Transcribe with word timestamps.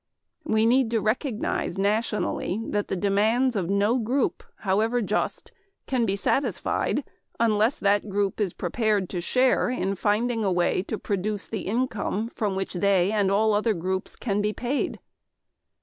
"We 0.45 0.65
need 0.65 0.89
to 0.89 0.99
recognize 0.99 1.77
nationally 1.77 2.59
that 2.69 2.87
the 2.87 2.95
demands 2.95 3.55
of 3.55 3.69
no 3.69 3.99
group, 3.99 4.41
however 4.61 4.99
just, 4.99 5.51
can 5.85 6.07
be 6.07 6.15
satisfied 6.15 7.03
unless 7.39 7.77
that 7.77 8.09
group 8.09 8.41
is 8.41 8.51
prepared 8.53 9.09
to 9.09 9.21
share 9.21 9.69
in 9.69 9.93
finding 9.93 10.43
a 10.43 10.51
way 10.51 10.81
to 10.81 10.97
produce 10.97 11.47
the 11.47 11.67
income 11.67 12.29
from 12.33 12.55
which 12.55 12.73
they 12.73 13.11
and 13.11 13.29
all 13.29 13.53
other 13.53 13.75
groups 13.75 14.15
can 14.15 14.41
be 14.41 14.53
paid. 14.53 14.99